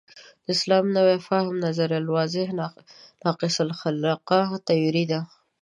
د 0.45 0.47
اسلامي 0.55 0.89
نوي 0.99 1.17
فهم 1.27 1.53
نظریه 1.65 2.01
واضحاً 2.15 2.53
ناقص 3.25 3.55
الخلقه 3.65 4.39
تیوري 4.67 5.05
ده. 5.11 5.19